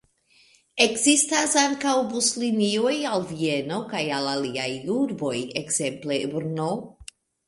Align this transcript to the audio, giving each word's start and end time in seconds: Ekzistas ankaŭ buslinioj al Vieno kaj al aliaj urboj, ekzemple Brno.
Ekzistas 0.83 1.51
ankaŭ 1.63 1.91
buslinioj 2.13 2.93
al 3.09 3.25
Vieno 3.31 3.77
kaj 3.91 4.01
al 4.21 4.31
aliaj 4.31 4.71
urboj, 4.95 5.35
ekzemple 5.63 6.19
Brno. 6.33 6.71